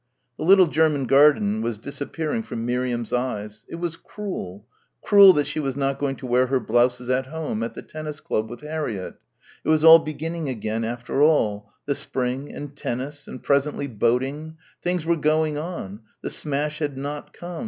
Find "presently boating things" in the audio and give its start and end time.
13.43-15.05